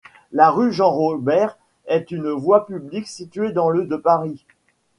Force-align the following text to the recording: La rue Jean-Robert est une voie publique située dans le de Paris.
La 0.31 0.49
rue 0.49 0.71
Jean-Robert 0.73 1.59
est 1.85 2.09
une 2.09 2.31
voie 2.31 2.65
publique 2.65 3.07
située 3.07 3.51
dans 3.51 3.69
le 3.69 3.85
de 3.85 3.97
Paris. 3.97 4.43